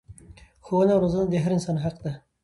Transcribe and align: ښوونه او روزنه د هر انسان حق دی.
ښوونه 0.65 0.91
او 0.93 1.01
روزنه 1.03 1.25
د 1.29 1.33
هر 1.43 1.51
انسان 1.57 1.77
حق 1.83 1.95
دی. 2.03 2.13